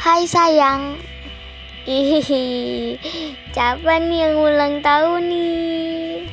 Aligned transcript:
Hai 0.00 0.24
sayang 0.24 0.96
Ih, 1.84 2.96
siapa 3.52 4.00
nih 4.00 4.32
yang 4.32 4.40
ulang 4.40 4.80
tahun 4.80 5.28
nih? 5.28 6.24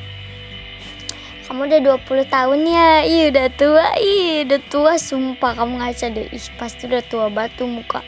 Kamu 1.44 1.68
udah 1.68 1.80
20 2.00 2.32
tahun 2.32 2.60
ya? 2.64 3.04
Ih, 3.04 3.28
udah 3.28 3.52
tua. 3.60 3.92
Ih, 4.00 4.48
udah 4.48 4.60
tua 4.72 4.96
sumpah 4.96 5.52
kamu 5.52 5.84
ngaca 5.84 6.06
deh. 6.16 6.32
Ih, 6.32 6.48
pasti 6.56 6.88
udah 6.88 7.04
tua 7.12 7.28
batu 7.28 7.68
muka. 7.68 8.00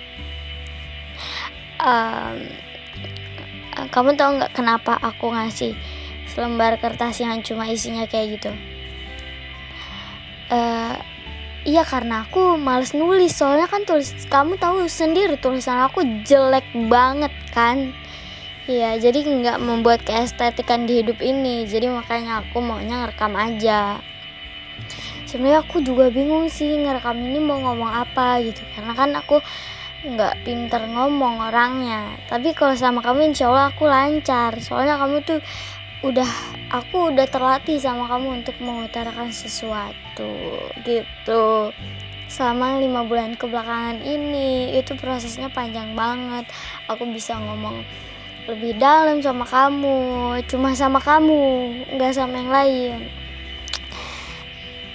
Um, 1.76 2.48
kamu 3.92 4.16
tau 4.16 4.40
nggak 4.40 4.56
kenapa 4.56 4.96
aku 4.96 5.28
ngasih 5.28 5.76
selembar 6.24 6.80
kertas 6.80 7.20
yang 7.20 7.36
cuma 7.44 7.68
isinya 7.68 8.08
kayak 8.08 8.40
gitu? 8.40 8.52
Uh, 10.48 10.96
Iya 11.60 11.84
karena 11.84 12.24
aku 12.24 12.56
males 12.56 12.96
nulis. 12.96 13.36
Soalnya 13.36 13.68
kan 13.68 13.84
tulis 13.84 14.16
kamu 14.32 14.56
tahu 14.56 14.88
sendiri 14.88 15.36
tulisan 15.36 15.76
aku 15.84 16.00
jelek 16.24 16.64
banget 16.88 17.32
kan? 17.52 17.92
Iya 18.64 18.96
jadi 18.96 19.20
nggak 19.20 19.58
membuat 19.60 20.00
keestetikan 20.00 20.88
di 20.88 21.04
hidup 21.04 21.20
ini. 21.20 21.68
Jadi 21.68 21.92
makanya 21.92 22.40
aku 22.40 22.64
maunya 22.64 23.04
ngerekam 23.04 23.36
aja. 23.36 24.00
Sebenarnya 25.28 25.60
aku 25.60 25.84
juga 25.84 26.08
bingung 26.08 26.48
sih 26.48 26.80
ngerekam 26.80 27.20
ini 27.20 27.38
mau 27.44 27.60
ngomong 27.60 27.92
apa 27.92 28.40
gitu. 28.40 28.64
Karena 28.72 28.96
kan 28.96 29.12
aku 29.12 29.44
nggak 30.00 30.40
pinter 30.48 30.80
ngomong 30.88 31.44
orangnya. 31.44 32.16
Tapi 32.24 32.56
kalau 32.56 32.72
sama 32.72 33.04
kamu 33.04 33.36
insya 33.36 33.52
Allah 33.52 33.68
aku 33.68 33.84
lancar. 33.84 34.56
Soalnya 34.64 34.96
kamu 34.96 35.28
tuh 35.28 35.44
udah 36.00 36.32
aku 36.72 37.12
udah 37.12 37.28
terlatih 37.28 37.76
sama 37.76 38.08
kamu 38.08 38.40
untuk 38.40 38.56
mengutarakan 38.64 39.28
sesuatu 39.28 40.32
gitu. 40.80 41.74
Selama 42.30 42.80
lima 42.80 43.04
bulan 43.04 43.36
kebelakangan 43.36 44.00
ini 44.00 44.78
itu 44.80 44.96
prosesnya 44.96 45.52
panjang 45.52 45.92
banget. 45.92 46.48
Aku 46.88 47.04
bisa 47.12 47.36
ngomong 47.36 47.84
lebih 48.48 48.80
dalam 48.80 49.20
sama 49.20 49.44
kamu 49.44 50.40
cuma 50.48 50.72
sama 50.72 51.04
kamu 51.04 51.68
nggak 51.92 52.16
sama 52.16 52.34
yang 52.40 52.52
lain. 52.54 52.98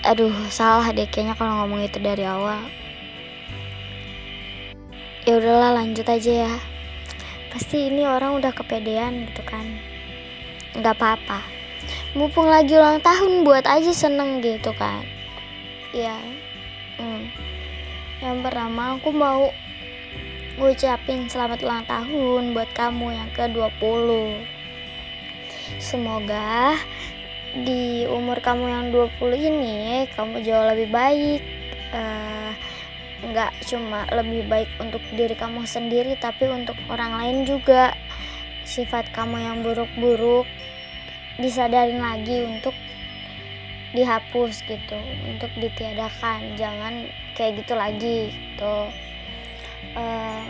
Aduh 0.01 0.33
salah 0.49 0.89
deh 0.89 1.05
kayaknya 1.05 1.37
kalau 1.37 1.65
ngomong 1.65 1.85
itu 1.85 2.01
dari 2.01 2.25
awal. 2.25 2.65
Ya 5.29 5.37
udahlah 5.37 5.77
lanjut 5.85 6.05
aja 6.09 6.49
ya. 6.49 6.53
Pasti 7.53 7.93
ini 7.93 8.09
orang 8.09 8.41
udah 8.41 8.51
kepedean 8.57 9.29
gitu 9.29 9.45
kan 9.45 9.94
nggak 10.75 10.95
apa-apa. 10.95 11.39
Mumpung 12.15 12.47
lagi 12.47 12.75
ulang 12.75 13.03
tahun 13.03 13.43
buat 13.43 13.67
aja 13.67 13.91
seneng 13.91 14.39
gitu 14.43 14.71
kan. 14.75 15.03
Ya 15.95 16.19
hmm. 16.99 17.23
yang 18.23 18.39
pertama 18.43 18.95
aku 18.95 19.11
mau 19.11 19.51
ngucapin 20.55 21.27
selamat 21.27 21.59
ulang 21.67 21.83
tahun 21.83 22.55
buat 22.55 22.71
kamu 22.71 23.11
yang 23.11 23.29
ke-20 23.35 24.07
semoga 25.83 26.79
di 27.55 28.07
umur 28.07 28.39
kamu 28.39 28.65
yang 28.71 28.85
20 28.91 29.19
ini 29.35 30.07
kamu 30.15 30.43
jauh 30.47 30.65
lebih 30.71 30.87
baik 30.91 31.41
uh, 31.91 32.51
nggak 33.25 33.51
cuma 33.67 34.07
lebih 34.15 34.47
baik 34.47 34.69
untuk 34.79 35.03
diri 35.15 35.35
kamu 35.35 35.67
sendiri 35.67 36.15
tapi 36.19 36.47
untuk 36.47 36.75
orang 36.87 37.19
lain 37.19 37.37
juga 37.43 37.95
sifat 38.65 39.13
kamu 39.13 39.37
yang 39.39 39.57
buruk-buruk 39.61 40.49
disadarin 41.37 42.01
lagi 42.01 42.43
untuk 42.43 42.73
dihapus 43.95 44.65
gitu 44.67 44.99
untuk 45.29 45.51
ditiadakan. 45.55 46.59
Jangan 46.59 47.07
kayak 47.37 47.63
gitu 47.63 47.73
lagi 47.77 48.19
gitu. 48.33 48.77
Uh, 49.95 50.43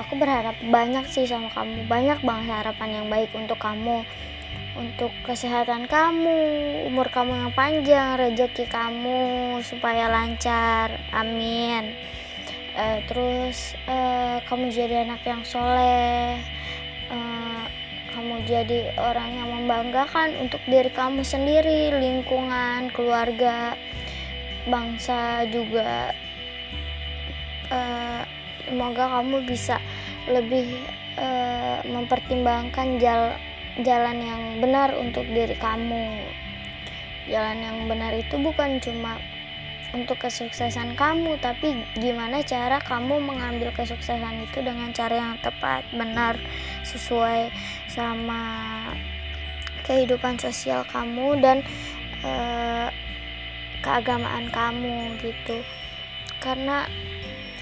aku 0.00 0.18
berharap 0.18 0.56
banyak 0.66 1.06
sih 1.06 1.28
sama 1.28 1.52
kamu. 1.54 1.86
Banyak 1.86 2.20
banget 2.26 2.50
harapan 2.50 3.02
yang 3.02 3.06
baik 3.06 3.30
untuk 3.36 3.60
kamu 3.60 4.02
untuk 4.76 5.08
kesehatan 5.24 5.88
kamu 5.88 6.36
umur 6.84 7.08
kamu 7.08 7.32
yang 7.32 7.52
panjang 7.56 8.20
rezeki 8.20 8.68
kamu 8.68 9.56
supaya 9.64 10.08
lancar. 10.12 11.00
Amin. 11.16 11.96
Uh, 12.76 13.00
terus 13.08 13.72
uh, 13.88 14.36
kamu 14.44 14.68
jadi 14.68 15.08
anak 15.08 15.24
yang 15.24 15.40
soleh 15.48 16.55
uh, 17.10 17.64
kamu 18.16 18.48
jadi 18.48 18.96
orang 18.96 19.30
yang 19.36 19.48
membanggakan 19.52 20.40
untuk 20.40 20.62
diri 20.64 20.88
kamu 20.88 21.20
sendiri, 21.20 21.92
lingkungan, 22.00 22.88
keluarga, 22.96 23.76
bangsa 24.64 25.44
juga. 25.52 26.16
Uh, 27.68 28.22
semoga 28.66 29.20
kamu 29.20 29.44
bisa 29.44 29.76
lebih 30.26 30.80
uh, 31.18 31.82
mempertimbangkan 31.86 32.98
jal 32.98 33.36
jalan 33.84 34.18
yang 34.22 34.42
benar 34.64 34.96
untuk 34.96 35.28
diri 35.28 35.54
kamu. 35.60 36.24
Jalan 37.26 37.58
yang 37.58 37.78
benar 37.90 38.14
itu 38.14 38.38
bukan 38.38 38.78
cuma 38.78 39.18
untuk 39.94 40.18
kesuksesan 40.18 40.94
kamu, 40.94 41.38
tapi 41.38 41.84
gimana 41.98 42.42
cara 42.42 42.78
kamu 42.82 43.22
mengambil 43.22 43.70
kesuksesan 43.74 44.46
itu 44.46 44.58
dengan 44.62 44.90
cara 44.92 45.14
yang 45.14 45.36
tepat, 45.42 45.86
benar, 45.94 46.36
sesuai 46.86 47.50
sama 47.90 48.42
kehidupan 49.82 50.38
sosial 50.38 50.86
kamu 50.86 51.42
dan 51.42 51.66
uh, 52.22 52.88
keagamaan 53.82 54.50
kamu 54.50 55.18
gitu. 55.22 55.62
Karena 56.38 56.86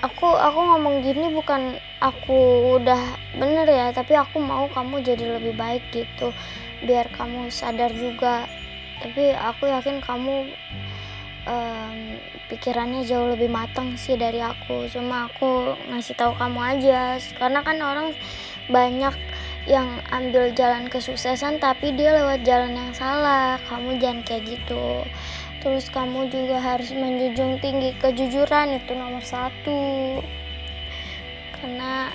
aku 0.05 0.29
aku 0.29 0.61
ngomong 0.61 1.01
gini 1.01 1.33
bukan 1.33 1.81
aku 2.05 2.73
udah 2.81 3.17
bener 3.37 3.65
ya, 3.65 3.89
tapi 3.97 4.12
aku 4.17 4.41
mau 4.41 4.69
kamu 4.69 5.01
jadi 5.01 5.41
lebih 5.41 5.56
baik 5.56 5.85
gitu, 5.93 6.33
biar 6.85 7.09
kamu 7.17 7.49
sadar 7.49 7.93
juga. 7.93 8.45
Tapi 9.01 9.37
aku 9.37 9.69
yakin 9.69 10.01
kamu 10.01 10.49
um, 11.49 11.97
pikirannya 12.53 13.05
jauh 13.05 13.32
lebih 13.32 13.49
matang 13.49 13.97
sih 13.97 14.16
dari 14.16 14.41
aku. 14.41 14.88
Cuma 14.91 15.28
aku 15.28 15.77
ngasih 15.88 16.16
tahu 16.16 16.37
kamu 16.37 16.60
aja. 16.60 17.16
Karena 17.37 17.60
kan 17.65 17.78
orang 17.81 18.09
banyak 18.69 19.15
yang 19.65 19.88
ambil 20.12 20.53
jalan 20.53 20.93
kesuksesan 20.93 21.56
tapi 21.56 21.97
dia 21.97 22.12
lewat 22.16 22.44
jalan 22.44 22.77
yang 22.77 22.93
salah. 22.93 23.56
Kamu 23.69 23.97
jangan 24.00 24.21
kayak 24.25 24.59
gitu. 24.59 25.05
Terus 25.65 25.88
kamu 25.88 26.28
juga 26.28 26.60
harus 26.60 26.93
menjunjung 26.93 27.56
tinggi 27.65 27.97
kejujuran 27.97 28.76
itu 28.76 28.93
nomor 28.93 29.25
satu. 29.25 30.21
Karena 31.56 32.12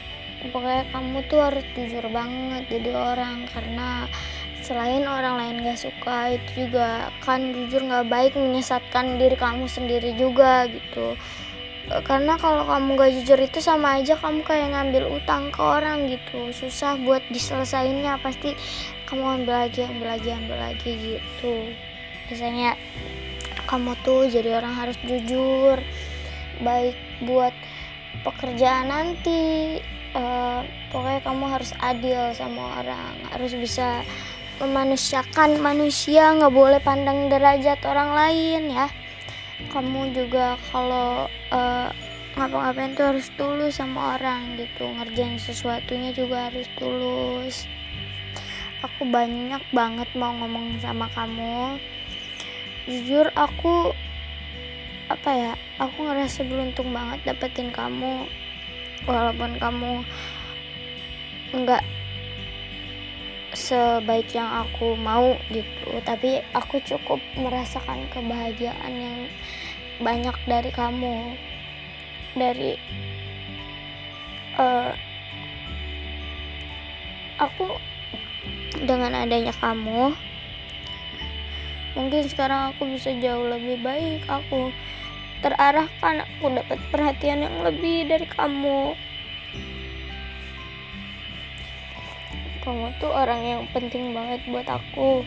pokoknya 0.53 0.85
kamu 0.93 1.17
tuh 1.25 1.41
harus 1.41 1.65
jujur 1.73 2.05
banget 2.13 2.69
jadi 2.69 2.93
orang. 2.93 3.49
Karena 3.49 4.05
selain 4.69 5.01
orang 5.09 5.41
lain 5.41 5.65
gak 5.65 5.81
suka 5.81 6.37
itu 6.37 6.69
juga 6.69 7.09
kan 7.25 7.41
jujur 7.49 7.89
gak 7.89 8.05
baik 8.05 8.37
menyesatkan 8.37 9.17
diri 9.17 9.33
kamu 9.33 9.65
sendiri 9.65 10.13
juga 10.13 10.69
gitu. 10.69 11.17
Karena 12.05 12.37
kalau 12.37 12.69
kamu 12.69 13.01
gak 13.01 13.13
jujur 13.17 13.39
itu 13.41 13.65
sama 13.65 13.97
aja 13.97 14.13
kamu 14.13 14.45
kayak 14.45 14.77
ngambil 14.77 15.09
utang 15.17 15.49
ke 15.49 15.57
orang 15.57 16.05
gitu. 16.05 16.53
Susah 16.53 17.01
buat 17.01 17.25
diselesainnya 17.33 18.21
pasti 18.21 18.53
kamu 19.09 19.41
ambil 19.41 19.65
lagi 19.65 19.89
ambil 19.89 20.13
lagi 20.13 20.29
ambil 20.37 20.57
lagi 20.61 21.17
gitu. 21.17 21.73
Biasanya 22.29 22.77
kamu 23.65 23.97
tuh 24.05 24.29
jadi 24.29 24.61
orang 24.61 24.77
harus 24.77 25.01
jujur 25.01 25.81
baik 26.61 26.93
buat 27.25 27.57
pekerjaan 28.21 28.93
nanti 28.93 29.77
uh, 30.13 30.61
pokoknya 30.93 31.21
kamu 31.23 31.45
harus 31.47 31.71
adil 31.79 32.33
sama 32.35 32.81
orang 32.83 33.15
harus 33.31 33.53
bisa 33.55 34.03
memanusiakan 34.59 35.63
manusia 35.63 36.35
nggak 36.35 36.51
boleh 36.51 36.79
pandang 36.83 37.31
derajat 37.31 37.79
orang 37.87 38.11
lain 38.11 38.75
ya. 38.75 38.87
Kamu 39.71 40.11
juga 40.11 40.59
kalau 40.71 41.31
uh, 41.51 41.87
ngapa-ngapain 42.35 42.95
tuh 42.95 43.15
harus 43.15 43.27
tulus 43.39 43.79
sama 43.79 44.19
orang 44.19 44.59
gitu. 44.59 44.83
Ngerjain 44.83 45.39
sesuatunya 45.39 46.11
juga 46.11 46.51
harus 46.51 46.67
tulus. 46.75 47.67
Aku 48.83 49.07
banyak 49.07 49.63
banget 49.71 50.07
mau 50.15 50.35
ngomong 50.35 50.79
sama 50.83 51.07
kamu. 51.15 51.79
Jujur 52.87 53.31
aku 53.35 53.95
apa 55.09 55.29
ya 55.33 55.53
aku 55.81 56.05
ngerasa 56.05 56.43
beruntung 56.47 56.91
banget 56.91 57.19
dapetin 57.31 57.71
kamu. 57.71 58.27
Walaupun 59.07 59.55
kamu 59.59 60.03
nggak 61.55 61.83
sebaik 63.53 64.29
yang 64.33 64.65
aku 64.65 64.93
mau 64.97 65.37
gitu. 65.49 65.89
Tapi 66.05 66.41
aku 66.53 66.81
cukup 66.85 67.17
merasakan 67.37 68.05
kebahagiaan 68.13 68.93
yang 68.93 69.19
banyak 69.99 70.35
dari 70.45 70.71
kamu. 70.73 71.33
Dari 72.37 72.77
uh, 74.59 74.93
aku 77.41 77.65
dengan 78.85 79.25
adanya 79.25 79.51
kamu 79.57 80.13
mungkin 81.97 82.21
sekarang 82.29 82.71
aku 82.71 82.85
bisa 82.95 83.11
jauh 83.17 83.49
lebih 83.49 83.81
baik. 83.81 84.23
Aku 84.29 84.69
terarahkan 85.39 86.27
aku 86.27 86.51
dapat 86.51 86.79
perhatian 86.91 87.47
yang 87.47 87.57
lebih 87.63 88.05
dari 88.07 88.27
kamu 88.27 88.93
kamu 92.69 92.93
tuh 93.01 93.09
orang 93.09 93.41
yang 93.41 93.61
penting 93.73 94.13
banget 94.13 94.45
buat 94.45 94.69
aku. 94.69 95.25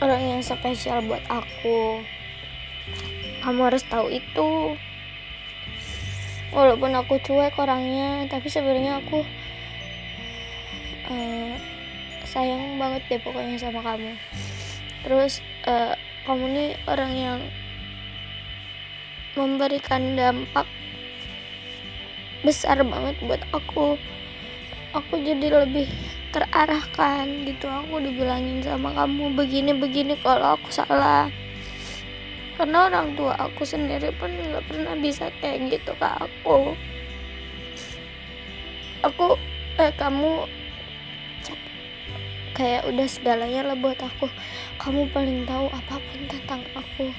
Orang 0.00 0.24
yang 0.24 0.40
spesial 0.40 1.04
buat 1.04 1.20
aku. 1.28 2.00
Kamu 3.44 3.60
harus 3.68 3.84
tahu 3.84 4.08
itu. 4.08 4.72
Walaupun 6.48 6.96
aku 6.96 7.20
cuek 7.20 7.60
orangnya 7.60 8.24
tapi 8.32 8.48
sebenarnya 8.48 9.04
aku 9.04 9.20
uh, 11.12 11.52
sayang 12.24 12.80
banget 12.80 13.04
deh 13.12 13.20
pokoknya 13.20 13.60
sama 13.60 13.84
kamu. 13.84 14.16
Terus 15.04 15.44
uh, 15.68 15.92
kamu 16.24 16.44
nih 16.56 16.70
orang 16.88 17.12
yang 17.12 17.40
memberikan 19.36 20.16
dampak 20.16 20.64
besar 22.40 22.80
banget 22.80 23.20
buat 23.20 23.44
aku 23.52 24.00
aku 24.98 25.22
jadi 25.22 25.64
lebih 25.64 25.86
terarahkan 26.34 27.46
gitu. 27.46 27.70
Aku 27.70 28.02
dibilangin 28.02 28.60
sama 28.60 28.92
kamu 28.92 29.32
begini 29.38 29.72
begini 29.72 30.18
kalau 30.20 30.58
aku 30.58 30.68
salah. 30.74 31.30
Karena 32.58 32.90
orang 32.90 33.14
tua 33.14 33.38
aku 33.38 33.62
sendiri 33.62 34.10
pun 34.18 34.34
nggak 34.34 34.66
pernah 34.66 34.98
bisa 34.98 35.30
kayak 35.38 35.78
gitu 35.78 35.94
ke 35.94 36.08
aku. 36.10 36.74
Aku 39.06 39.38
eh 39.78 39.94
kamu 39.94 40.50
kayak 42.58 42.82
udah 42.90 43.06
segalanya 43.06 43.70
lah 43.70 43.76
buat 43.78 44.02
aku. 44.02 44.26
Kamu 44.82 45.06
paling 45.14 45.46
tahu 45.46 45.70
apa 45.70 46.02
pun 46.02 46.20
tentang 46.26 46.62
aku. 46.74 47.14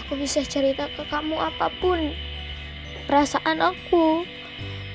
Aku 0.00 0.16
bisa 0.16 0.40
cerita 0.48 0.88
ke 0.96 1.04
kamu 1.12 1.36
apa 1.36 1.68
pun 1.76 2.16
perasaan 3.04 3.60
aku. 3.60 4.24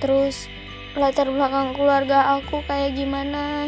Terus 0.02 0.50
latar 0.96 1.28
belakang 1.28 1.76
keluarga 1.76 2.40
aku 2.40 2.64
kayak 2.64 2.96
gimana? 2.96 3.68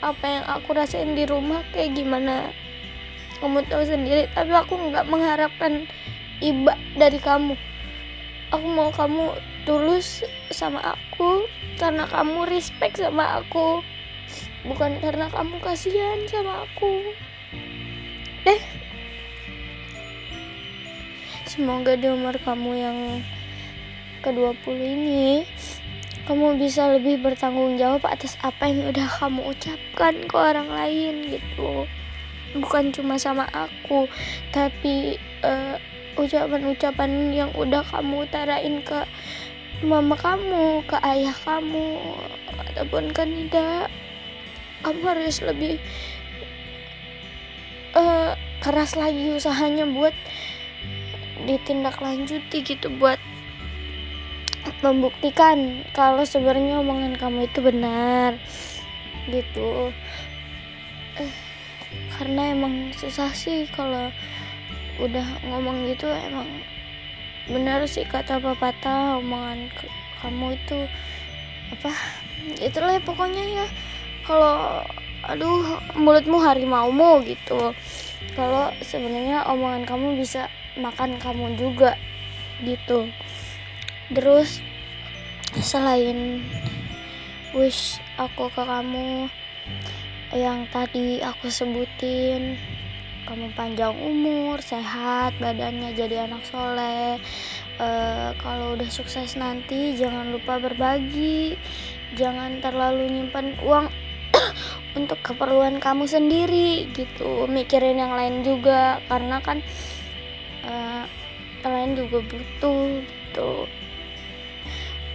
Apa 0.00 0.24
yang 0.24 0.44
aku 0.48 0.72
rasain 0.72 1.12
di 1.12 1.28
rumah 1.28 1.60
kayak 1.76 1.92
gimana? 1.92 2.48
Kamu 3.44 3.68
tahu 3.68 3.84
sendiri 3.84 4.32
tapi 4.32 4.48
aku 4.48 4.72
nggak 4.72 5.04
mengharapkan 5.04 5.84
iba 6.40 6.72
dari 6.96 7.20
kamu. 7.20 7.52
Aku 8.48 8.64
mau 8.64 8.88
kamu 8.96 9.36
tulus 9.68 10.24
sama 10.48 10.96
aku 10.96 11.44
karena 11.76 12.08
kamu 12.08 12.48
respect 12.48 12.96
sama 12.96 13.44
aku. 13.44 13.84
Bukan 14.64 15.04
karena 15.04 15.28
kamu 15.28 15.60
kasihan 15.60 16.24
sama 16.32 16.64
aku. 16.64 17.12
Deh. 18.48 18.62
Semoga 21.44 21.92
di 21.92 22.08
umur 22.08 22.40
kamu 22.40 22.70
yang 22.72 22.98
ke-20 24.24 24.76
ini 24.80 25.44
kamu 26.24 26.56
bisa 26.56 26.88
lebih 26.96 27.20
bertanggung 27.20 27.76
jawab 27.76 28.08
atas 28.08 28.40
apa 28.40 28.64
yang 28.68 28.88
udah 28.88 29.08
kamu 29.20 29.40
ucapkan 29.44 30.14
ke 30.24 30.34
orang 30.36 30.68
lain 30.72 31.14
gitu. 31.36 31.84
Bukan 32.56 32.94
cuma 32.94 33.20
sama 33.20 33.44
aku 33.52 34.08
tapi 34.54 35.20
eh, 35.44 35.76
ucapan-ucapan 36.16 37.34
yang 37.34 37.50
udah 37.52 37.82
kamu 37.82 38.24
utarain 38.24 38.80
ke 38.86 39.04
mama 39.84 40.16
kamu 40.16 40.80
ke 40.86 40.96
ayah 41.02 41.34
kamu 41.44 42.00
ataupun 42.72 43.10
ke 43.12 43.22
Nida. 43.26 43.90
Kamu 44.84 45.00
harus 45.04 45.40
lebih 45.40 45.80
uh, 47.96 48.36
keras 48.60 49.00
lagi 49.00 49.32
usahanya 49.32 49.88
buat 49.88 50.12
ditindaklanjuti 51.48 52.64
gitu 52.64 52.92
buat 53.00 53.20
membuktikan 54.80 55.84
kalau 55.92 56.24
sebenarnya 56.24 56.80
omongan 56.80 57.16
kamu 57.16 57.48
itu 57.48 57.58
benar 57.60 58.36
gitu. 59.28 59.92
Uh, 61.16 61.34
karena 62.16 62.52
emang 62.52 62.92
susah 62.96 63.30
sih 63.32 63.68
kalau 63.72 64.12
udah 65.00 65.26
ngomong 65.46 65.90
gitu 65.90 66.06
emang 66.06 66.46
benar 67.50 67.84
sih 67.84 68.06
kata 68.08 68.40
pepatah 68.40 69.20
omongan 69.20 69.68
kamu 70.22 70.56
itu 70.56 70.78
apa 71.74 71.92
itulah 72.60 72.96
ya 72.96 73.02
pokoknya 73.04 73.44
ya. 73.44 73.66
Kalau 74.24 74.84
aduh 75.24 75.80
mulutmu 75.96 76.40
harimaumu 76.40 77.24
gitu. 77.24 77.72
Kalau 78.32 78.72
sebenarnya 78.80 79.44
omongan 79.48 79.84
kamu 79.84 80.16
bisa 80.20 80.48
makan 80.80 81.20
kamu 81.22 81.54
juga 81.54 81.94
gitu 82.64 83.06
terus 84.12 84.60
selain 85.62 86.42
wish 87.54 88.02
aku 88.18 88.50
ke 88.50 88.62
kamu 88.66 89.30
yang 90.34 90.66
tadi 90.74 91.22
aku 91.22 91.46
sebutin 91.46 92.58
kamu 93.24 93.56
panjang 93.56 93.96
umur 94.04 94.60
sehat 94.60 95.32
badannya 95.40 95.96
jadi 95.96 96.28
anak 96.28 96.44
soleh 96.44 97.16
e, 97.80 97.88
kalau 98.36 98.76
udah 98.76 98.90
sukses 98.92 99.34
nanti 99.40 99.96
jangan 99.96 100.28
lupa 100.30 100.60
berbagi. 100.60 101.56
Jangan 102.14 102.62
terlalu 102.62 103.10
nyimpan 103.10 103.58
uang 103.64 103.90
untuk 104.98 105.18
keperluan 105.24 105.82
kamu 105.82 106.06
sendiri 106.06 106.86
gitu. 106.94 107.48
Mikirin 107.50 107.98
yang 107.98 108.14
lain 108.14 108.46
juga 108.46 109.02
karena 109.10 109.42
kan 109.42 109.58
uh, 110.62 111.02
yang 111.64 111.72
lain 111.74 111.92
juga 111.98 112.18
butuh 112.22 113.02
gitu 113.02 113.66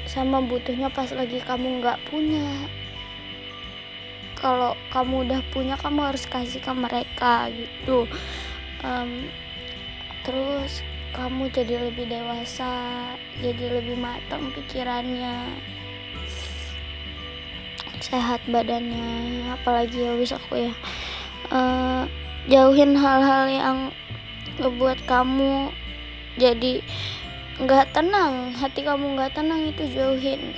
sama 0.10 0.42
butuhnya 0.42 0.90
pas 0.90 1.14
lagi 1.14 1.38
kamu 1.46 1.86
nggak 1.86 2.02
punya. 2.10 2.50
Kalau 4.34 4.74
kamu 4.90 5.30
udah 5.30 5.42
punya 5.54 5.78
kamu 5.78 6.10
harus 6.10 6.26
kasih 6.26 6.58
ke 6.58 6.74
mereka 6.74 7.54
gitu. 7.54 8.10
Um, 8.82 9.30
terus 10.26 10.82
kamu 11.14 11.54
jadi 11.54 11.90
lebih 11.90 12.10
dewasa 12.10 12.74
jadi 13.38 13.82
lebih 13.82 13.98
matang 14.02 14.50
pikirannya 14.54 15.62
sehat 18.00 18.40
badannya 18.50 19.46
apalagi 19.62 20.10
ya 20.10 20.18
wis 20.18 20.34
aku 20.34 20.72
ya. 20.72 20.74
Uh, 21.54 22.10
jauhin 22.50 22.98
hal-hal 22.98 23.46
yang 23.46 23.78
ngebuat 24.58 25.06
kamu 25.06 25.70
jadi 26.40 26.82
nggak 27.60 27.92
tenang. 27.92 28.56
Hati 28.56 28.82
kamu 28.88 29.20
nggak 29.20 29.36
tenang 29.36 29.68
itu 29.68 29.84
jauhin 29.92 30.56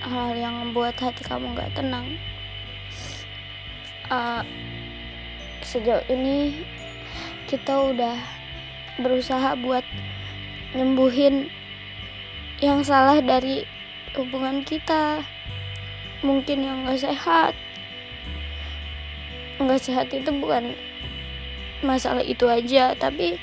hal-hal 0.00 0.32
yang 0.32 0.54
membuat 0.56 0.96
hati 0.96 1.20
kamu 1.20 1.52
nggak 1.52 1.72
tenang. 1.76 2.16
Uh, 4.08 4.42
sejauh 5.60 6.02
ini 6.08 6.64
kita 7.44 7.92
udah 7.92 8.16
berusaha 8.98 9.54
buat 9.60 9.84
nyembuhin 10.72 11.52
yang 12.64 12.80
salah 12.80 13.20
dari 13.20 13.68
hubungan 14.16 14.64
kita. 14.64 15.20
Mungkin 16.20 16.60
yang 16.60 16.84
gak 16.84 17.00
sehat. 17.00 17.56
Nggak 19.56 19.80
sehat 19.80 20.12
itu 20.12 20.28
bukan 20.36 20.76
masalah 21.80 22.20
itu 22.20 22.44
aja 22.44 22.92
tapi 22.92 23.40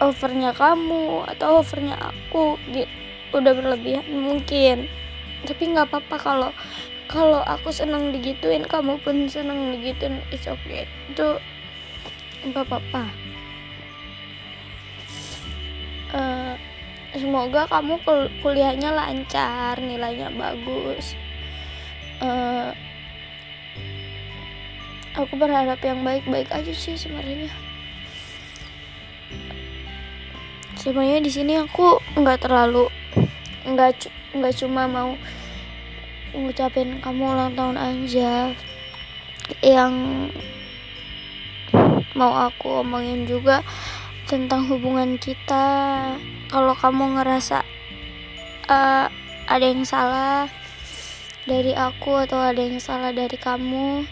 overnya 0.00 0.56
kamu 0.56 1.28
atau 1.36 1.60
overnya 1.60 1.94
aku 2.00 2.56
gitu 2.72 2.88
udah 3.36 3.52
berlebihan 3.54 4.08
mungkin. 4.10 4.90
Tapi 5.46 5.62
nggak 5.70 5.92
apa-apa 5.92 6.16
kalau 6.18 6.50
kalau 7.06 7.42
aku 7.44 7.70
senang 7.70 8.10
digituin 8.10 8.64
kamu 8.66 8.98
pun 9.04 9.28
senang 9.30 9.76
digituin 9.76 10.18
it's 10.34 10.48
okay. 10.48 10.88
Itu 11.12 11.38
nggak 12.48 12.64
apa-apa. 12.66 13.04
Uh, 16.10 16.54
semoga 17.14 17.70
kamu 17.70 18.02
kul 18.02 18.26
kuliahnya 18.42 18.90
lancar 18.90 19.78
nilainya 19.78 20.32
bagus. 20.34 21.14
Uh, 22.18 22.74
aku 25.14 25.38
berharap 25.38 25.78
yang 25.86 26.02
baik-baik 26.02 26.50
aja 26.50 26.74
sih 26.74 26.98
sebenarnya 26.98 27.69
sebenarnya 30.80 31.20
di 31.20 31.28
sini 31.28 31.60
aku 31.60 32.00
nggak 32.16 32.48
terlalu 32.48 32.88
nggak 33.68 34.08
nggak 34.32 34.54
cuma 34.56 34.88
mau 34.88 35.12
ngucapin 36.32 37.04
kamu 37.04 37.22
ulang 37.36 37.52
tahun 37.52 37.76
aja. 37.76 38.56
Yang 39.60 39.92
mau 42.16 42.32
aku 42.48 42.80
omongin 42.80 43.28
juga 43.28 43.60
tentang 44.24 44.64
hubungan 44.72 45.20
kita. 45.20 45.66
Kalau 46.48 46.74
kamu 46.74 47.20
ngerasa 47.20 47.60
uh, 48.70 49.06
ada 49.46 49.64
yang 49.66 49.84
salah 49.84 50.48
dari 51.44 51.74
aku 51.74 52.24
atau 52.24 52.38
ada 52.38 52.62
yang 52.62 52.78
salah 52.78 53.10
dari 53.10 53.34
kamu 53.34 54.06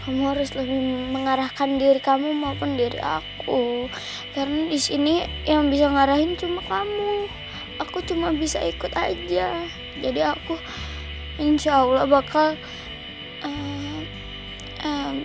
kamu 0.00 0.32
harus 0.32 0.56
lebih 0.56 0.80
mengarahkan 1.12 1.76
diri 1.76 2.00
kamu 2.00 2.32
maupun 2.32 2.80
diri 2.80 2.96
aku. 3.04 3.84
Karena 4.32 4.72
di 4.72 4.78
sini 4.80 5.28
yang 5.44 5.68
bisa 5.68 5.92
ngarahin 5.92 6.40
cuma 6.40 6.64
kamu. 6.64 7.28
Aku 7.84 8.00
cuma 8.08 8.32
bisa 8.32 8.60
ikut 8.64 8.92
aja. 8.96 9.52
Jadi 10.00 10.20
aku 10.24 10.56
insya 11.36 11.84
Allah 11.84 12.08
bakal 12.08 12.56
uh, 13.44 14.00
um, 14.84 15.16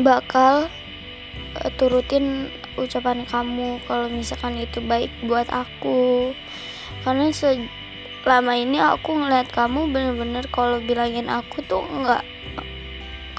bakal 0.00 0.68
uh, 1.60 1.70
turutin 1.76 2.48
ucapan 2.80 3.22
kamu 3.28 3.78
kalau 3.84 4.08
misalkan 4.08 4.56
itu 4.56 4.80
baik 4.80 5.12
buat 5.28 5.48
aku. 5.52 6.32
Karena 7.04 7.28
selama 8.24 8.56
ini 8.56 8.80
aku 8.80 9.20
ngeliat 9.20 9.52
kamu 9.52 9.92
bener-bener 9.92 10.48
kalau 10.48 10.80
bilangin 10.80 11.28
aku 11.28 11.60
tuh 11.68 11.84
nggak 11.84 12.24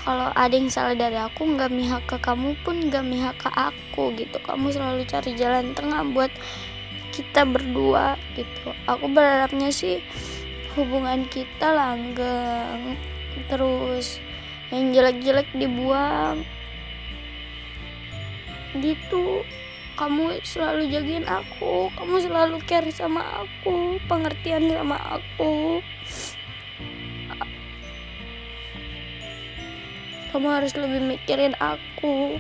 kalau 0.06 0.30
ada 0.38 0.54
yang 0.54 0.70
salah 0.70 0.94
dari 0.94 1.18
aku 1.18 1.58
nggak 1.58 1.74
mihak 1.74 2.06
ke 2.06 2.22
kamu 2.22 2.54
pun 2.62 2.77
nggak 2.77 3.01
mihak 3.01 3.34
ke 3.42 3.50
aku 3.50 4.13
gitu. 4.13 4.38
Kamu 4.38 4.70
selalu 4.70 5.01
cari 5.10 5.34
jalan 5.34 5.74
tengah 5.74 6.06
buat 6.13 6.30
kita 7.10 7.50
berdua 7.50 8.13
gitu. 8.38 8.70
Aku 8.86 9.10
berharapnya 9.10 9.74
sih 9.74 10.06
hubungan 10.77 11.25
kita 11.34 11.74
langgeng 11.74 12.94
terus 13.50 14.22
yang 14.70 14.94
jelek-jelek 14.94 15.50
dibuang. 15.58 16.46
Gitu 18.77 19.42
kamu 19.96 20.44
selalu 20.44 20.92
jagain 20.92 21.24
aku. 21.24 21.88
Kamu 21.96 22.16
selalu 22.20 22.60
care 22.68 22.92
sama 22.92 23.24
aku. 23.44 23.96
Pengertian 24.12 24.68
sama 24.68 25.00
aku. 25.20 25.80
Kamu 30.36 30.48
harus 30.52 30.75
lebih 30.75 31.00
mikirin 31.00 31.56
aku. 31.64 32.36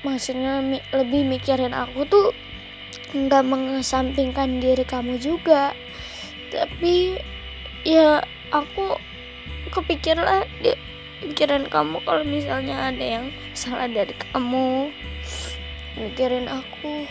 Maksudnya 0.00 0.64
lebih 0.96 1.28
mikirin 1.28 1.76
aku 1.76 2.08
tuh 2.08 2.32
nggak 3.12 3.44
mengesampingkan 3.44 4.64
diri 4.64 4.80
kamu 4.88 5.20
juga. 5.20 5.76
Tapi 6.48 7.20
ya 7.84 8.24
aku 8.48 8.96
kepikiran 9.68 10.48
pikiran 11.20 11.68
kamu 11.68 12.00
kalau 12.02 12.24
misalnya 12.24 12.90
ada 12.92 13.04
yang 13.20 13.26
salah 13.52 13.86
dari 13.86 14.12
kamu. 14.32 14.90
Mikirin 16.00 16.48
aku. 16.48 17.06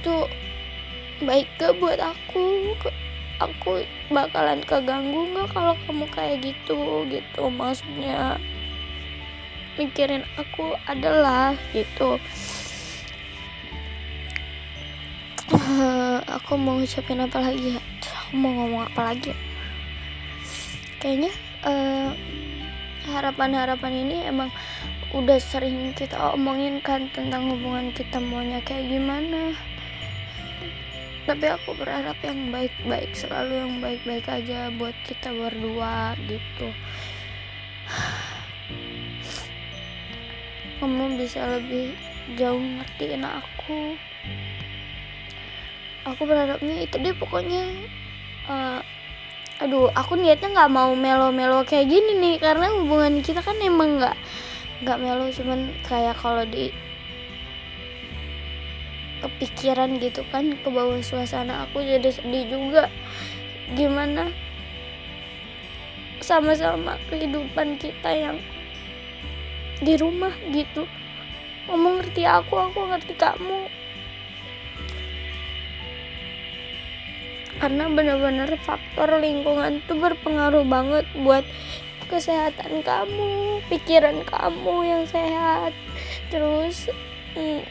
Tuh 0.00 0.30
baik 1.22 1.50
gak 1.58 1.76
buat 1.82 1.98
aku? 1.98 2.74
Aku 3.36 3.84
bakalan 4.08 4.64
keganggu 4.64 5.28
nggak 5.36 5.52
kalau 5.52 5.76
kamu 5.84 6.06
kayak 6.14 6.36
gitu? 6.40 7.04
Gitu 7.10 7.42
maksudnya. 7.52 8.40
Mikirin 9.76 10.24
aku 10.40 10.72
adalah 10.88 11.52
gitu. 11.76 12.16
Uh, 15.52 16.18
aku 16.26 16.58
mau 16.58 16.80
ucapin 16.80 17.20
apa 17.22 17.38
lagi 17.38 17.76
ya? 17.76 17.80
Aku 18.26 18.40
mau 18.40 18.50
ngomong 18.50 18.88
apa 18.88 19.14
lagi 19.14 19.36
kayaknya 21.06 21.30
uh, 21.62 22.10
harapan-harapan 23.06 23.92
ini 24.06 24.26
emang 24.26 24.50
udah 25.14 25.38
sering 25.38 25.94
kita 25.94 26.34
omongin 26.34 26.82
kan 26.82 27.06
tentang 27.14 27.46
hubungan 27.48 27.94
kita 27.94 28.18
maunya 28.18 28.58
kayak 28.66 28.90
gimana. 28.90 29.54
Tapi 31.26 31.46
aku 31.50 31.74
berharap 31.74 32.14
yang 32.22 32.54
baik-baik 32.54 33.10
selalu 33.14 33.54
yang 33.58 33.82
baik-baik 33.82 34.26
aja 34.30 34.70
buat 34.74 34.94
kita 35.06 35.34
berdua 35.34 36.14
gitu. 36.26 36.70
Kamu 40.78 41.18
bisa 41.18 41.58
lebih 41.58 41.98
jauh 42.38 42.62
ngertiin 42.62 43.26
aku. 43.26 43.98
Aku 46.06 46.22
berharapnya 46.22 46.86
itu 46.86 46.94
deh 47.02 47.10
pokoknya 47.18 47.74
uh, 48.46 48.78
aduh 49.66 49.90
aku 49.98 50.14
niatnya 50.14 50.54
nggak 50.54 50.70
mau 50.70 50.94
melo-melo 50.94 51.66
kayak 51.66 51.90
gini 51.90 52.14
nih 52.22 52.34
karena 52.38 52.70
hubungan 52.70 53.18
kita 53.18 53.42
kan 53.42 53.58
emang 53.58 53.98
nggak 53.98 54.14
nggak 54.86 54.98
melo 55.02 55.26
cuman 55.34 55.74
kayak 55.82 56.14
kalau 56.14 56.46
di 56.46 56.70
kepikiran 59.26 59.98
gitu 59.98 60.22
kan 60.30 60.54
ke 60.54 60.68
bawah 60.68 61.02
suasana 61.02 61.66
aku 61.66 61.82
jadi 61.82 62.14
sedih 62.14 62.46
juga. 62.46 62.86
Gimana 63.74 64.30
sama-sama 66.22 66.94
kehidupan 67.10 67.80
kita 67.82 68.10
yang 68.14 68.38
di 69.82 69.98
rumah 69.98 70.32
gitu. 70.54 70.86
Ngomong 71.66 71.98
ngerti 71.98 72.22
aku 72.22 72.54
aku 72.54 72.86
ngerti 72.86 73.18
kamu 73.18 73.66
karena 77.56 77.88
benar-benar 77.88 78.50
faktor 78.62 79.20
lingkungan 79.20 79.80
tuh 79.88 79.96
berpengaruh 79.96 80.64
banget 80.68 81.06
buat 81.20 81.44
kesehatan 82.06 82.86
kamu 82.86 83.60
pikiran 83.66 84.22
kamu 84.28 84.74
yang 84.86 85.04
sehat. 85.08 85.72
Terus 86.30 86.90
hmm, 87.34 87.62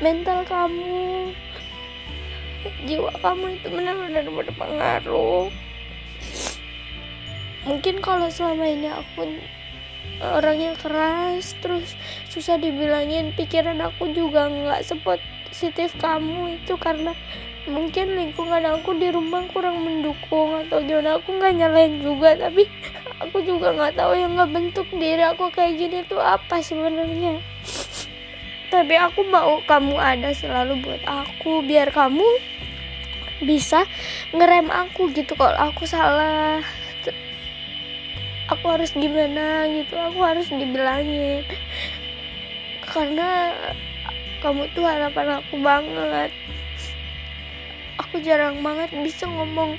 mental 0.00 0.42
kamu 0.48 1.30
jiwa 2.86 3.10
kamu 3.20 3.58
itu 3.58 3.68
benar-benar 3.68 4.24
berpengaruh. 4.26 5.50
Mungkin 7.62 8.02
kalau 8.02 8.26
selama 8.26 8.66
ini 8.66 8.90
aku 8.90 9.38
orangnya 10.22 10.74
keras 10.78 11.54
terus 11.58 11.94
susah 12.30 12.58
dibilangin 12.58 13.34
pikiran 13.34 13.82
aku 13.82 14.10
juga 14.14 14.46
nggak 14.46 14.86
sepositif 14.86 15.94
kamu 15.98 16.62
itu 16.62 16.74
karena 16.78 17.14
mungkin 17.62 18.18
lingkungan 18.18 18.62
aku 18.66 18.98
di 18.98 19.06
rumah 19.14 19.46
kurang 19.54 19.86
mendukung 19.86 20.66
atau 20.66 20.82
gimana 20.82 21.22
aku 21.22 21.38
nggak 21.38 21.54
nyalain 21.54 21.94
juga 22.02 22.34
tapi 22.34 22.66
aku 23.22 23.38
juga 23.46 23.70
nggak 23.70 23.94
tahu 23.94 24.12
yang 24.18 24.34
nggak 24.34 24.50
bentuk 24.50 24.88
diri 24.98 25.22
aku 25.22 25.46
kayak 25.54 25.78
gini 25.78 26.02
tuh 26.10 26.18
apa 26.18 26.58
sebenarnya. 26.58 27.38
Tapi 28.72 28.94
aku 28.98 29.22
mau 29.28 29.62
kamu 29.62 29.94
ada 30.00 30.34
selalu 30.34 30.80
buat 30.82 31.02
aku 31.06 31.62
biar 31.62 31.92
kamu 31.94 32.24
bisa 33.44 33.86
ngerem 34.34 34.66
aku 34.72 35.12
gitu 35.14 35.38
kalau 35.38 35.70
aku 35.70 35.86
salah. 35.86 36.58
Aku 38.50 38.64
harus 38.68 38.90
gimana 38.92 39.70
gitu 39.70 39.94
aku 39.94 40.18
harus 40.18 40.50
dibilangin. 40.50 41.46
Karena 42.82 43.54
kamu 44.42 44.66
tuh 44.74 44.82
harapan 44.82 45.38
aku 45.38 45.54
banget 45.62 46.34
aku 48.00 48.22
jarang 48.24 48.60
banget 48.64 48.92
bisa 49.02 49.28
ngomong 49.28 49.76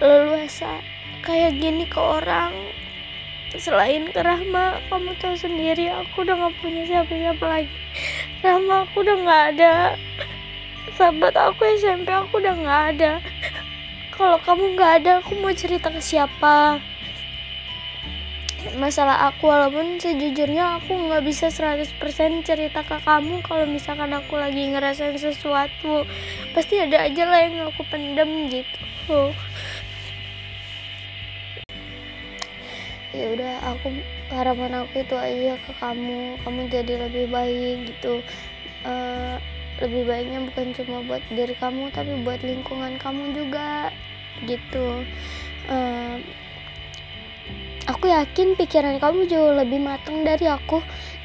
leluasa 0.00 0.80
kayak 1.20 1.60
gini 1.60 1.84
ke 1.86 1.98
orang. 2.00 2.54
Selain 3.58 4.06
ke 4.08 4.22
Rahma 4.22 4.78
kamu 4.88 5.18
tahu 5.18 5.34
sendiri 5.34 5.90
aku 5.90 6.22
udah 6.22 6.38
gak 6.38 6.54
punya 6.62 6.82
siapa-siapa 6.86 7.44
lagi. 7.44 7.76
Rahma 8.40 8.86
aku 8.86 9.02
udah 9.02 9.16
gak 9.26 9.42
ada. 9.56 9.74
Sahabat 10.94 11.34
aku 11.34 11.66
SMP 11.78 12.08
aku 12.14 12.38
udah 12.38 12.54
gak 12.54 12.82
ada. 12.96 13.12
Kalau 14.14 14.38
kamu 14.40 14.78
gak 14.78 14.92
ada 15.02 15.12
aku 15.18 15.34
mau 15.38 15.50
cerita 15.50 15.90
ke 15.90 15.98
siapa 15.98 16.78
masalah 18.76 19.32
aku 19.32 19.48
walaupun 19.48 19.96
sejujurnya 19.96 20.80
aku 20.80 20.92
nggak 20.92 21.24
bisa 21.24 21.48
100% 21.48 21.96
cerita 22.44 22.84
ke 22.84 22.96
kamu 23.02 23.40
kalau 23.44 23.64
misalkan 23.64 24.12
aku 24.12 24.36
lagi 24.36 24.68
ngerasain 24.68 25.16
sesuatu. 25.16 26.04
Pasti 26.52 26.76
ada 26.80 27.08
aja 27.08 27.24
lah 27.24 27.40
yang 27.40 27.72
aku 27.72 27.82
pendem 27.88 28.52
gitu. 28.52 29.32
Ya 33.10 33.26
udah 33.34 33.54
aku 33.74 33.90
harapan 34.30 34.86
aku 34.86 35.02
itu 35.02 35.16
aja 35.16 35.52
ke 35.64 35.72
kamu. 35.80 36.38
Kamu 36.44 36.60
jadi 36.68 36.92
lebih 37.08 37.32
baik 37.32 37.96
gitu. 37.96 38.22
Uh, 38.84 39.36
lebih 39.80 40.04
baiknya 40.04 40.44
bukan 40.44 40.76
cuma 40.76 41.00
buat 41.08 41.24
diri 41.32 41.56
kamu 41.56 41.88
tapi 41.92 42.12
buat 42.20 42.40
lingkungan 42.44 43.00
kamu 43.00 43.32
juga 43.32 43.88
gitu. 44.44 45.04
Uh, 45.68 46.20
aku 47.90 48.06
yakin 48.06 48.54
pikiran 48.54 49.02
kamu 49.02 49.26
jauh 49.26 49.50
lebih 49.50 49.82
matang 49.82 50.22
dari 50.22 50.46
aku. 50.46 50.78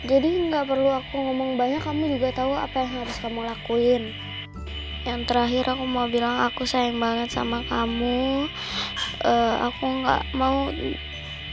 Jadi 0.06 0.50
nggak 0.50 0.66
perlu 0.66 0.90
aku 0.90 1.14
ngomong 1.14 1.58
banyak 1.58 1.82
kamu 1.82 2.18
juga 2.18 2.34
tahu 2.34 2.58
apa 2.58 2.86
yang 2.86 2.92
harus 3.06 3.18
kamu 3.22 3.40
lakuin. 3.46 4.04
Yang 5.06 5.22
terakhir 5.30 5.64
aku 5.70 5.86
mau 5.86 6.10
bilang 6.10 6.42
aku 6.42 6.66
sayang 6.66 6.98
banget 6.98 7.30
sama 7.30 7.62
kamu. 7.70 8.50
Uh, 9.22 9.56
aku 9.70 9.86
nggak 10.02 10.24
mau 10.34 10.74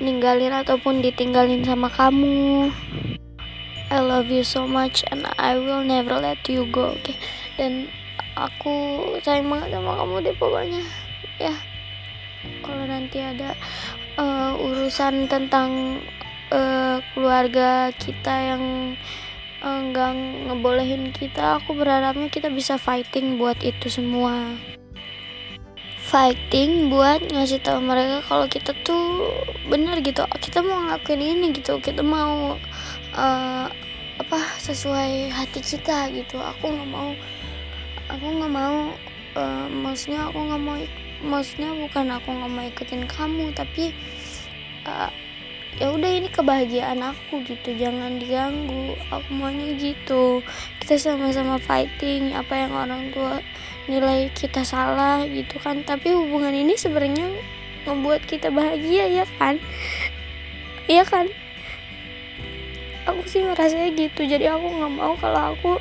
ninggalin 0.01 0.57
ataupun 0.57 1.05
ditinggalin 1.05 1.61
sama 1.61 1.93
kamu. 1.93 2.73
I 3.93 4.01
love 4.01 4.33
you 4.33 4.41
so 4.41 4.65
much 4.65 5.05
and 5.13 5.29
I 5.37 5.61
will 5.61 5.85
never 5.85 6.17
let 6.17 6.41
you 6.49 6.65
go 6.73 6.97
oke 6.97 7.05
okay? 7.05 7.21
dan 7.61 7.93
aku 8.41 9.05
sayang 9.21 9.53
banget 9.53 9.77
sama 9.77 10.01
kamu 10.01 10.15
deh 10.25 10.37
pokoknya. 10.41 10.83
Ya 11.37 11.53
kalau 12.65 12.85
nanti 12.87 13.23
ada 13.23 13.55
uh, 14.19 14.53
urusan 14.59 15.29
tentang 15.29 16.01
uh, 16.53 16.99
keluarga 17.15 17.93
kita 17.97 18.55
yang 18.55 18.65
nggak 19.63 20.13
uh, 20.13 20.19
ngebolehin 20.51 21.15
kita 21.15 21.63
aku 21.63 21.79
berharapnya 21.79 22.27
kita 22.27 22.51
bisa 22.51 22.75
fighting 22.77 23.39
buat 23.39 23.57
itu 23.63 23.87
semua. 23.89 24.59
Fighting 26.03 26.93
buat 26.93 27.25
ngasih 27.31 27.63
tahu 27.65 27.81
mereka 27.81 28.21
kalau 28.29 28.45
kita 28.51 28.77
tuh 28.85 29.33
benar 29.71 30.03
gitu. 30.05 30.27
Kita 30.43 30.61
mau 30.61 30.93
ngakuin 30.93 31.23
ini 31.23 31.57
gitu. 31.57 31.81
Kita 31.81 32.05
mau 32.05 32.59
uh, 33.17 33.67
apa 34.21 34.41
sesuai 34.61 35.33
hati 35.33 35.65
kita 35.65 36.13
gitu. 36.13 36.37
Aku 36.37 36.69
nggak 36.69 36.91
mau 36.91 37.17
aku 38.13 38.27
nggak 38.29 38.53
mau 38.53 38.93
uh, 39.41 39.67
maksudnya 39.73 40.29
aku 40.29 40.39
nggak 40.43 40.63
mau 40.63 40.77
maksudnya 41.23 41.71
bukan 41.73 42.11
aku 42.13 42.29
nggak 42.35 42.51
mau 42.51 42.67
ikutin 42.67 43.03
kamu 43.07 43.55
tapi 43.55 43.95
uh, 44.87 45.11
ya 45.81 45.89
udah 45.89 46.11
ini 46.11 46.29
kebahagiaan 46.29 47.01
aku 47.01 47.41
gitu. 47.47 47.73
Jangan 47.77 48.21
diganggu. 48.21 48.97
Aku 49.09 49.29
maunya 49.33 49.73
gitu. 49.79 50.45
Kita 50.83 50.99
sama-sama 51.01 51.57
fighting 51.57 52.37
apa 52.37 52.67
yang 52.67 52.73
orang 52.77 53.09
tua 53.15 53.41
nilai 53.89 54.29
kita 54.37 54.67
salah 54.67 55.25
gitu 55.25 55.57
kan. 55.63 55.81
Tapi 55.87 56.13
hubungan 56.13 56.53
ini 56.53 56.77
sebenarnya 56.77 57.31
membuat 57.89 58.27
kita 58.29 58.53
bahagia 58.53 59.09
ya 59.09 59.27
kan? 59.41 59.57
Iya 60.91 61.07
kan? 61.09 61.27
Aku 63.09 63.25
sih 63.27 63.43
ngerasanya 63.43 63.97
gitu. 63.97 64.29
Jadi 64.29 64.47
aku 64.47 64.67
nggak 64.67 64.93
mau 64.93 65.15
kalau 65.17 65.57
aku 65.57 65.73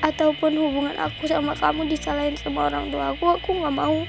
ataupun 0.00 0.56
hubungan 0.56 0.96
aku 0.96 1.28
sama 1.28 1.52
kamu 1.52 1.84
disalahin 1.92 2.34
sama 2.40 2.72
orang 2.72 2.88
tua 2.88 3.12
aku. 3.12 3.36
Aku 3.36 3.52
nggak 3.52 3.74
mau 3.76 4.02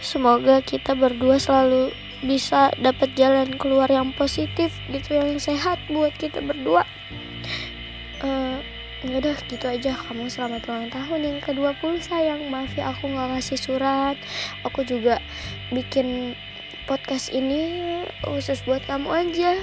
semoga 0.00 0.64
kita 0.64 0.96
berdua 0.96 1.36
selalu 1.36 1.92
bisa 2.20 2.68
dapat 2.76 3.16
jalan 3.16 3.56
keluar 3.56 3.88
yang 3.88 4.12
positif 4.12 4.76
gitu 4.92 5.16
yang 5.16 5.40
sehat 5.40 5.80
buat 5.88 6.12
kita 6.20 6.44
berdua. 6.44 6.84
Uh, 8.20 8.60
ya 9.00 9.16
udah 9.20 9.36
gitu 9.48 9.64
aja. 9.64 9.96
Kamu 9.96 10.28
selamat 10.28 10.68
ulang 10.68 10.92
tahun. 10.92 11.20
Yang 11.24 11.38
ke-20 11.48 11.92
sayang. 12.04 12.40
Maaf 12.52 12.76
ya 12.76 12.92
aku 12.92 13.08
nggak 13.08 13.28
ngasih 13.36 13.56
surat. 13.60 14.16
Aku 14.68 14.84
juga 14.84 15.24
bikin 15.72 16.36
podcast 16.84 17.32
ini 17.32 18.04
khusus 18.20 18.60
buat 18.68 18.84
kamu 18.84 19.08
aja. 19.08 19.56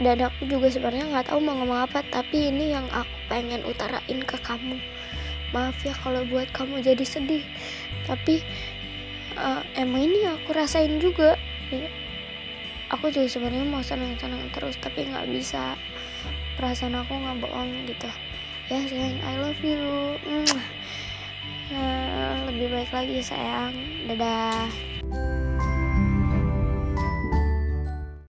Dan 0.00 0.24
aku 0.24 0.48
juga 0.48 0.72
sebenarnya 0.72 1.12
nggak 1.12 1.28
tahu 1.28 1.44
mau 1.44 1.60
ngomong 1.60 1.84
apa 1.84 2.00
tapi 2.08 2.48
ini 2.48 2.72
yang 2.72 2.88
aku 2.88 3.12
pengen 3.28 3.60
utarain 3.68 4.20
ke 4.24 4.40
kamu 4.40 4.80
maaf 5.50 5.76
ya 5.82 5.94
kalau 6.02 6.22
buat 6.26 6.50
kamu 6.54 6.82
jadi 6.82 7.04
sedih. 7.04 7.44
Tapi 8.06 8.42
uh, 9.38 9.62
emang 9.78 10.10
ini 10.10 10.26
aku 10.26 10.54
rasain 10.54 10.98
juga. 10.98 11.38
Aku 12.90 13.06
juga 13.14 13.30
sebenarnya 13.30 13.66
mau 13.70 13.82
senang-senang 13.86 14.50
terus 14.50 14.74
tapi 14.82 15.06
nggak 15.06 15.30
bisa. 15.30 15.78
Perasaan 16.58 16.98
aku 16.98 17.14
nggak 17.14 17.38
bohong 17.38 17.86
gitu. 17.86 18.10
Ya 18.66 18.82
sayang 18.86 19.18
I 19.22 19.34
love 19.38 19.62
you. 19.62 20.18
Uh, 21.70 22.34
lebih 22.50 22.66
baik 22.74 22.90
lagi 22.90 23.22
sayang. 23.22 23.74
Dadah 24.10 24.89